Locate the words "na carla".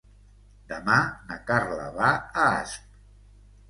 1.29-1.87